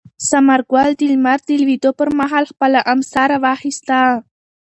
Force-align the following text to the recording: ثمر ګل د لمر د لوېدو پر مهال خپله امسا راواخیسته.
ثمر 0.29 0.59
ګل 0.71 0.89
د 0.99 1.01
لمر 1.11 1.39
د 1.47 1.49
لوېدو 1.61 1.89
پر 1.99 2.09
مهال 2.19 2.43
خپله 2.51 2.79
امسا 2.93 3.23
راواخیسته. 3.31 3.99